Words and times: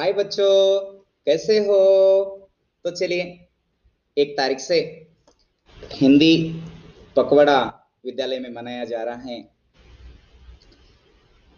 हाय 0.00 0.12
बच्चों, 0.12 0.80
कैसे 1.26 1.58
हो? 1.58 1.74
तो 2.84 2.90
चलिए, 2.90 3.48
एक 4.18 4.36
तारीख 4.36 4.58
से 4.58 5.06
हिंदी 5.92 6.62
पकवड़ा 7.16 7.90
विद्यालय 8.04 8.38
में 8.38 8.52
मनाया 8.52 8.84
जा 8.84 9.02
रहा 9.02 9.14
है। 9.14 9.42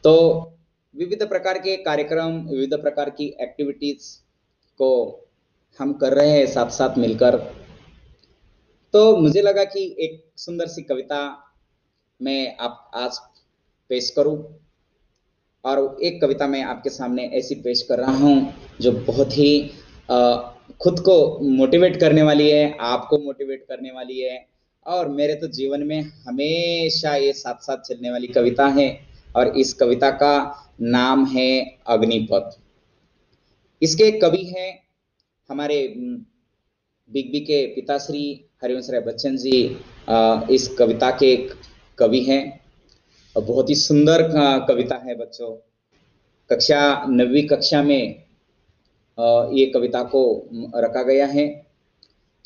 तो 0.05 0.41
विविध 0.97 1.29
प्रकार 1.29 1.59
के 1.59 1.77
कार्यक्रम, 1.77 2.49
विविध 2.49 2.75
प्रकार 2.75 3.11
की 3.11 3.37
एक्टिविटीज़ 3.41 4.19
को 4.79 5.21
हम 5.79 5.93
कर 5.93 6.15
रहे 6.15 6.31
हैं 6.31 6.47
साथ 6.47 6.71
साथ 6.71 6.99
मिलकर। 6.99 7.39
तो 8.93 9.17
मुझे 9.17 9.43
लगा 9.43 9.65
कि 9.65 9.97
एक 9.99 10.33
सुंदर 10.37 10.67
सी 10.67 10.83
कविता 10.83 11.53
मैं 12.23 12.57
आप, 12.57 12.91
आज 12.95 13.19
पेश 13.89 14.11
करूँ। 14.11 14.67
और 15.65 15.99
एक 16.03 16.21
कविता 16.21 16.47
मैं 16.47 16.63
आपके 16.65 16.91
सामने 16.91 17.25
ऐसी 17.35 17.55
पेश 17.55 17.83
कर 17.83 17.99
रहा 17.99 18.17
हूँ, 18.17 18.55
जो 18.81 18.93
बहुत 18.93 19.37
ही 19.39 19.71
खुद 20.81 21.01
को 21.01 21.17
मोटिवेट 21.43 21.97
करने 22.01 22.23
वाली 22.23 22.49
है, 22.51 22.77
आपको 22.81 23.19
मोटिवेट 23.19 23.65
करने 23.69 23.91
वाली 23.91 24.19
है, 24.21 24.47
और 24.87 25.09
मेरे 25.11 25.35
तो 25.35 25.47
जीवन 25.49 25.83
में 25.83 26.01
हमेशा 26.27 27.15
ये 27.17 27.33
साथ 27.33 27.63
साथ 27.63 27.83
चलने 27.85 28.11
वाली 28.11 28.27
कविता 28.29 28.67
है, 28.69 28.89
और 29.37 29.49
इस 29.59 29.73
कविता 29.75 30.11
का 30.13 30.35
नाम 30.83 31.25
है 31.27 31.79
अग्निपथ। 31.89 32.59
इसके 33.83 34.11
कवि 34.21 34.45
हैं 34.47 34.79
हमारे 35.51 35.83
बिग 37.11 37.31
बी 37.33 37.41
के 37.41 37.65
पिताश्री 37.67 38.25
हरिवंश 38.63 38.89
राय 38.91 39.01
बच्चन 39.01 39.37
जी 39.37 39.61
इस 40.55 40.69
कविता 40.79 41.11
के 41.13 41.37
कवि 41.99 42.21
हैं। 42.23 42.43
और 43.37 43.45
बहुत 43.45 43.69
ही 43.71 43.75
सुंदर 43.77 44.23
कविता 44.69 44.97
है 45.05 45.15
बच्चों 45.17 45.51
कक्षा 46.51 46.81
नवी 47.11 47.43
कक्षा 47.49 47.83
में 47.83 48.03
ये 49.53 49.67
कविता 49.75 50.03
को 50.13 50.23
रखा 50.77 51.03
गया 51.03 51.27
है 51.29 51.47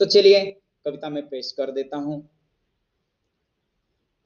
तो 0.01 0.05
चलिए 0.07 0.41
कविता 0.87 1.09
में 1.09 1.23
पेश 1.25 1.53
कर 1.53 1.71
देता 1.73 1.97
हूँ 1.97 2.23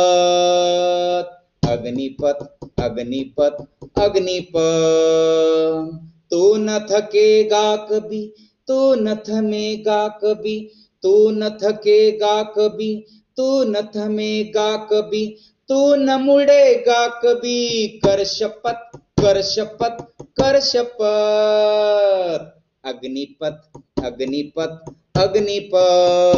अग्निपत 1.67 2.39
अग्निपत 2.79 3.55
अग्निपत 3.99 4.59
तू 6.31 6.41
न 6.57 6.77
थकेगा 6.89 7.75
कभी 7.85 8.23
तू 8.67 8.79
न 8.95 9.15
थमेगा 9.27 10.07
कभी 10.23 10.59
तू 11.03 11.13
न 11.31 11.49
थकेगा 11.63 12.41
कभी 12.57 12.93
तू 13.37 13.63
न 13.63 13.81
थमेगा 13.95 14.77
कभी, 14.77 15.35
तू 15.69 15.95
न 15.95 16.09
मुड़ेगा 16.21 17.07
कभी। 17.07 17.87
कर 17.87 18.23
शपथ 18.23 18.97
कर 18.97 19.41
शपथ 19.41 20.03
कर 20.21 20.59
शपथ। 20.59 22.39
अग्निपथ 22.87 23.79
अग्निपथ 24.03 24.93
अग्निपथ। 25.17 26.31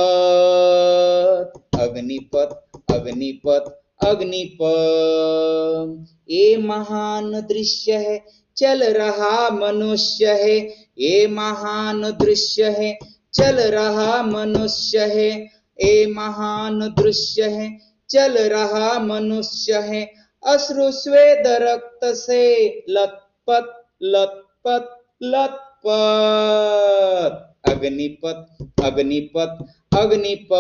अग्निपथ 1.79 2.49
अग्निपथ 2.91 3.84
अग्निपथ 4.01 6.05
ये 6.29 6.57
महान 6.57 7.41
दृश्य 7.41 7.93
है, 7.93 8.25
चल 8.57 8.83
रहा 8.83 9.49
मनुष्य 9.49 10.25
है। 10.25 10.75
ये 10.97 11.27
महान 11.27 12.01
दृश्य 12.01 12.63
है, 12.63 12.99
चल 13.33 13.59
रहा 13.59 14.23
मनुष्य 14.23 14.99
है। 14.99 15.55
ये 15.79 16.05
महान 16.05 16.79
दृश्य 16.79 17.43
है, 17.43 17.79
चल 18.09 18.37
रहा 18.37 18.99
मनुष्य 18.99 19.73
है। 19.73 20.11
अश्रु 20.43 20.91
स्वेद 20.91 21.47
रक्त 21.47 22.05
से 22.05 22.83
लतपत 22.89 23.85
लतपत 24.03 25.03
लतपत 25.23 27.55
अग्निपत 27.69 28.47
अग्निपत 28.83 29.57
अग्निपत 29.97 30.53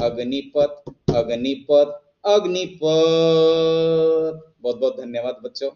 अग्निपत 0.01 0.91
अग्निपत 1.15 1.99
अग्निपत 2.25 2.89
बहुत 4.63 4.75
बहुत 4.75 4.93
धन्यवाद 4.97 5.35
बच्चों 5.43 5.69